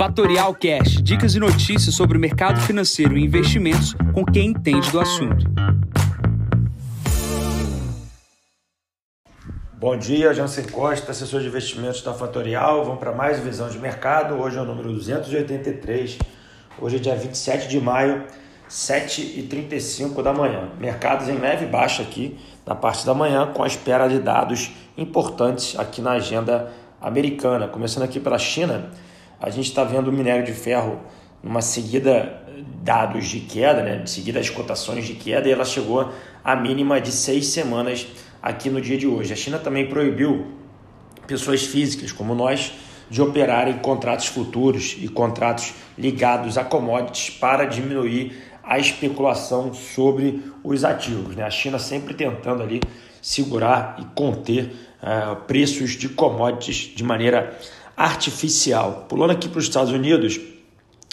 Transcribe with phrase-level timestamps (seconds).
[0.00, 4.98] Fatorial Cash, dicas e notícias sobre o mercado financeiro e investimentos com quem entende do
[4.98, 5.44] assunto.
[9.74, 12.82] Bom dia, Jansen Costa, assessor de investimentos da Fatorial.
[12.82, 14.36] Vamos para mais visão de mercado.
[14.36, 16.16] Hoje é o número 283.
[16.80, 18.24] Hoje é dia 27 de maio,
[18.70, 20.70] 7h35 da manhã.
[20.80, 25.78] Mercados em leve baixa aqui na parte da manhã, com a espera de dados importantes
[25.78, 26.72] aqui na agenda
[27.02, 27.68] americana.
[27.68, 28.90] Começando aqui pela China,
[29.40, 31.00] a gente está vendo o minério de ferro
[31.42, 32.40] numa seguida
[32.82, 33.96] dados de queda, né?
[33.98, 36.10] de seguida as cotações de queda, e ela chegou
[36.44, 38.06] à mínima de seis semanas
[38.42, 39.32] aqui no dia de hoje.
[39.32, 40.46] A China também proibiu
[41.26, 42.72] pessoas físicas, como nós,
[43.08, 50.84] de operarem contratos futuros e contratos ligados a commodities para diminuir a especulação sobre os
[50.84, 51.34] ativos.
[51.34, 51.42] Né?
[51.42, 52.80] A China sempre tentando ali
[53.20, 54.72] segurar e conter
[55.02, 57.58] uh, preços de commodities de maneira
[58.00, 59.04] artificial.
[59.10, 60.40] Pulando aqui para os Estados Unidos,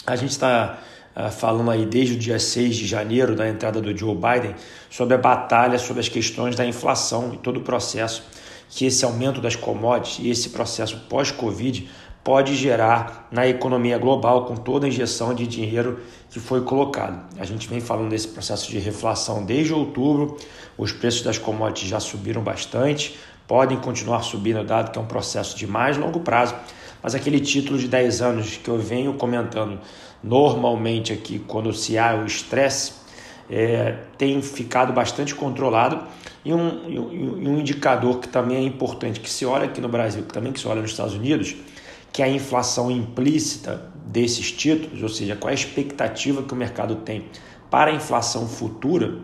[0.06, 0.80] a gente está
[1.14, 4.56] uh, falando aí desde o dia 6 de janeiro, da entrada do Joe Biden,
[4.90, 8.24] sobre a batalha sobre as questões da inflação e todo o processo
[8.70, 11.90] que esse aumento das commodities e esse processo pós-Covid
[12.24, 16.00] pode gerar na economia global com toda a injeção de dinheiro
[16.30, 17.26] que foi colocado.
[17.38, 20.38] A gente vem falando desse processo de reflação desde outubro,
[20.78, 25.58] os preços das commodities já subiram bastante, podem continuar subindo, dado que é um processo
[25.58, 26.54] de mais longo prazo,
[27.02, 29.80] mas aquele título de 10 anos que eu venho comentando
[30.24, 32.94] normalmente aqui, quando se há o estresse,
[33.50, 36.04] é, tem ficado bastante controlado
[36.44, 40.24] e um, e um indicador que também é importante, que se olha aqui no Brasil,
[40.24, 41.56] que também que se olha nos Estados Unidos,
[42.12, 46.58] que é a inflação implícita desses títulos, ou seja, qual é a expectativa que o
[46.58, 47.26] mercado tem
[47.70, 49.20] para a inflação futura,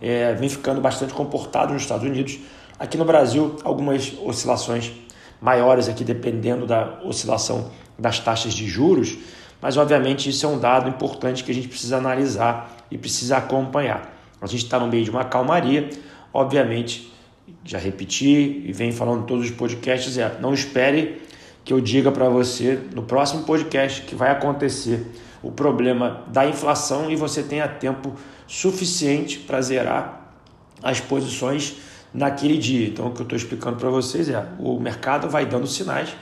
[0.00, 2.38] é, vem ficando bastante comportado nos Estados Unidos.
[2.78, 4.92] Aqui no Brasil, algumas oscilações
[5.40, 9.16] maiores aqui dependendo da oscilação das taxas de juros,
[9.60, 14.16] mas obviamente isso é um dado importante que a gente precisa analisar e precisa acompanhar.
[14.40, 15.90] A gente está no meio de uma calmaria,
[16.32, 17.12] obviamente,
[17.64, 21.20] já repeti e venho falando em todos os podcasts, é não espere
[21.64, 25.04] que eu diga para você no próximo podcast que vai acontecer
[25.42, 28.14] o problema da inflação e você tenha tempo
[28.46, 30.32] suficiente para zerar
[30.80, 31.76] as posições
[32.12, 32.88] naquele dia.
[32.88, 36.14] Então, o que eu estou explicando para vocês é o mercado vai dando sinais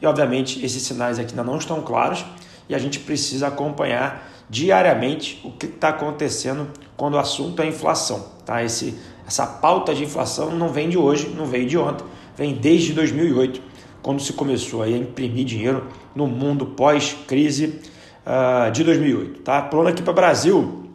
[0.00, 2.24] e, obviamente, esses sinais aqui ainda não estão claros
[2.68, 8.26] e a gente precisa acompanhar diariamente o que está acontecendo quando o assunto é inflação.
[8.44, 8.62] Tá?
[8.62, 8.94] Esse,
[9.26, 12.04] essa pauta de inflação não vem de hoje, não veio de ontem,
[12.36, 13.60] vem desde 2008,
[14.02, 17.80] quando se começou a imprimir dinheiro no mundo pós-crise
[18.26, 19.40] uh, de 2008.
[19.40, 19.62] Tá?
[19.62, 20.90] Pulando aqui para o Brasil,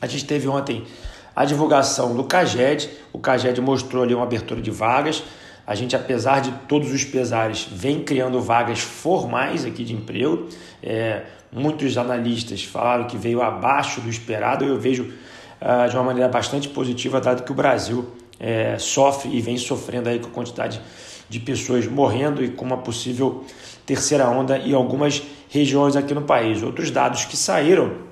[0.00, 0.84] a gente teve ontem
[1.38, 2.90] a divulgação do CAGED.
[3.12, 5.22] O CAGED mostrou ali uma abertura de vagas.
[5.64, 10.48] A gente, apesar de todos os pesares, vem criando vagas formais aqui de emprego.
[10.82, 11.22] É,
[11.52, 14.64] muitos analistas falaram que veio abaixo do esperado.
[14.64, 18.08] Eu vejo uh, de uma maneira bastante positiva, dado que o Brasil
[18.40, 20.80] é, sofre e vem sofrendo aí com a quantidade
[21.28, 23.44] de pessoas morrendo e com uma possível
[23.86, 26.64] terceira onda em algumas regiões aqui no país.
[26.64, 28.07] Outros dados que saíram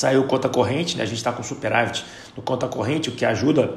[0.00, 1.02] Saiu conta corrente, né?
[1.02, 3.74] a gente está com superávit no conta corrente, o que ajuda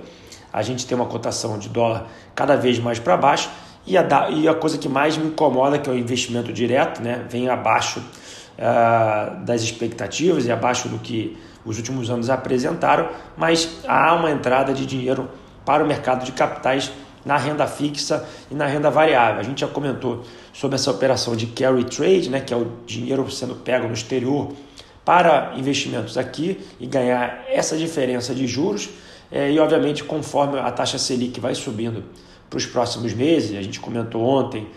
[0.54, 3.50] a gente ter uma cotação de dólar cada vez mais para baixo.
[3.86, 7.26] E a, e a coisa que mais me incomoda, que é o investimento direto, né?
[7.30, 14.16] vem abaixo uh, das expectativas e abaixo do que os últimos anos apresentaram, mas há
[14.16, 15.30] uma entrada de dinheiro
[15.66, 16.90] para o mercado de capitais
[17.26, 19.42] na renda fixa e na renda variável.
[19.42, 20.24] A gente já comentou
[20.54, 24.54] sobre essa operação de carry trade, né, que é o dinheiro sendo pego no exterior
[25.06, 28.90] para investimentos aqui e ganhar essa diferença de juros.
[29.32, 32.04] É, e, obviamente, conforme a taxa Selic vai subindo
[32.50, 34.68] para os próximos meses, a gente comentou ontem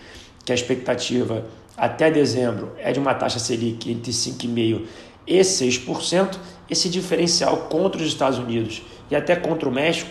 [0.45, 1.45] que a expectativa
[1.77, 4.83] até dezembro é de uma taxa Selic entre 5,5%
[5.27, 6.39] e 6%.
[6.71, 10.11] Esse diferencial contra os Estados Unidos e até contra o México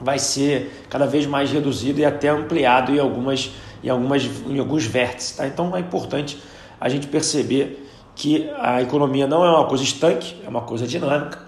[0.00, 3.52] vai ser cada vez mais reduzido e até ampliado em, algumas,
[3.82, 5.36] em, algumas, em alguns vértices.
[5.36, 5.46] Tá?
[5.46, 6.38] Então é importante
[6.80, 7.83] a gente perceber
[8.14, 11.38] que a economia não é uma coisa estanque, é uma coisa dinâmica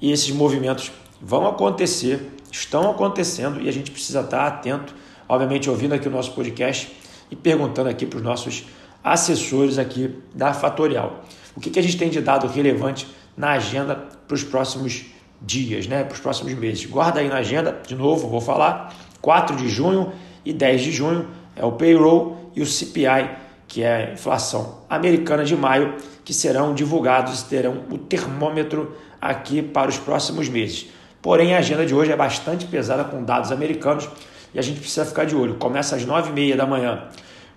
[0.00, 0.90] e esses movimentos
[1.20, 4.94] vão acontecer, estão acontecendo e a gente precisa estar atento,
[5.28, 6.92] obviamente ouvindo aqui o nosso podcast
[7.30, 8.64] e perguntando aqui para os nossos
[9.02, 11.24] assessores aqui da Fatorial.
[11.56, 13.06] O que, que a gente tem de dado relevante
[13.36, 15.06] na agenda para os próximos
[15.40, 16.02] dias, né?
[16.02, 16.84] para os próximos meses.
[16.86, 20.12] Guarda aí na agenda, de novo, vou falar, 4 de junho
[20.44, 23.30] e 10 de junho é o payroll e o CPI
[23.68, 29.62] que é a inflação americana de maio, que serão divulgados e terão o termômetro aqui
[29.62, 30.88] para os próximos meses.
[31.20, 34.08] Porém, a agenda de hoje é bastante pesada com dados americanos
[34.54, 35.54] e a gente precisa ficar de olho.
[35.54, 37.08] Começa às 9h30 da manhã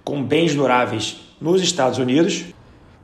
[0.04, 2.46] com bens duráveis nos Estados Unidos.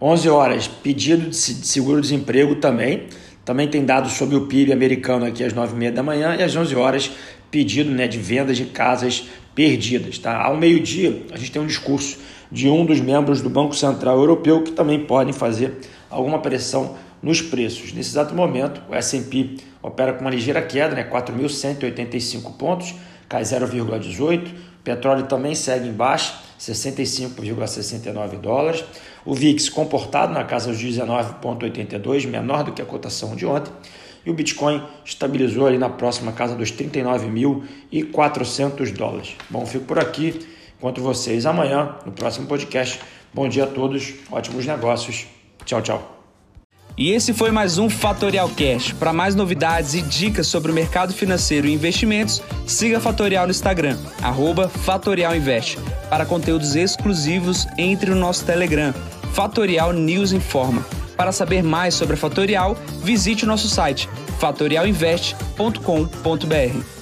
[0.02, 3.08] 11 horas, pedido de seguro-desemprego também.
[3.46, 6.76] Também tem dados sobre o PIB americano aqui às 9h30 da manhã e às 11
[6.76, 7.12] horas,
[7.52, 10.18] pedido né, de vendas de casas perdidas.
[10.18, 10.36] Tá?
[10.36, 12.18] Ao meio-dia, a gente tem um discurso
[12.52, 17.42] de um dos membros do Banco Central Europeu que também podem fazer alguma pressão nos
[17.42, 17.94] preços.
[17.94, 22.96] Nesse exato momento, o S&P opera com uma ligeira queda, né, 4.185 pontos,
[23.28, 24.54] cai 0,18.
[24.84, 28.84] Petróleo também segue em baixa, 65,69 dólares.
[29.26, 33.74] O VIX comportado na casa dos 19,82, menor do que a cotação de ontem.
[34.24, 39.36] E o Bitcoin estabilizou ali na próxima casa dos 39.400 dólares.
[39.50, 40.55] Bom, fico por aqui.
[40.86, 43.02] Encontro vocês amanhã no próximo podcast.
[43.34, 45.26] Bom dia a todos, ótimos negócios.
[45.66, 46.22] Tchau, tchau.
[46.96, 48.94] E esse foi mais um Fatorial Cash.
[48.94, 53.98] Para mais novidades e dicas sobre o mercado financeiro e investimentos, siga Fatorial no Instagram,
[54.84, 55.80] @fatorialinvest.
[56.08, 58.94] Para conteúdos exclusivos, entre no nosso Telegram,
[59.34, 60.86] Fatorial News Informa.
[61.18, 66.95] Para saber mais sobre a Fatorial, visite o nosso site fatorialinvest.com.br.